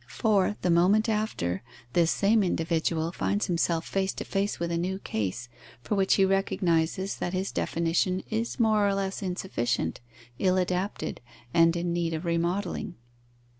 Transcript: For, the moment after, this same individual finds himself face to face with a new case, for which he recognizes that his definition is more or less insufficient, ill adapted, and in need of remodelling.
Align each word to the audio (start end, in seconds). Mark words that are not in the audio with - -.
For, 0.09 0.55
the 0.63 0.71
moment 0.71 1.07
after, 1.07 1.61
this 1.93 2.09
same 2.09 2.41
individual 2.41 3.11
finds 3.11 3.45
himself 3.45 3.85
face 3.85 4.13
to 4.15 4.25
face 4.25 4.59
with 4.59 4.71
a 4.71 4.77
new 4.79 4.97
case, 4.97 5.47
for 5.83 5.93
which 5.93 6.15
he 6.15 6.25
recognizes 6.25 7.17
that 7.17 7.33
his 7.33 7.51
definition 7.51 8.23
is 8.31 8.59
more 8.59 8.87
or 8.87 8.95
less 8.95 9.21
insufficient, 9.21 10.01
ill 10.39 10.57
adapted, 10.57 11.21
and 11.53 11.75
in 11.75 11.93
need 11.93 12.15
of 12.15 12.25
remodelling. 12.25 12.95